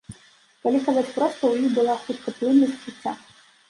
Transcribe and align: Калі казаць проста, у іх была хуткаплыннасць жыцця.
Калі 0.63 0.79
казаць 0.87 1.13
проста, 1.19 1.53
у 1.53 1.63
іх 1.63 1.69
была 1.79 2.01
хуткаплыннасць 2.03 2.81
жыцця. 2.93 3.19